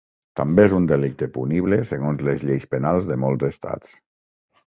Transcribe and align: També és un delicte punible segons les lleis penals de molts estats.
També 0.39 0.63
és 0.67 0.71
un 0.77 0.87
delicte 0.91 1.27
punible 1.35 1.79
segons 1.91 2.25
les 2.29 2.47
lleis 2.51 2.67
penals 2.73 3.05
de 3.13 3.21
molts 3.27 3.49
estats. 3.53 3.93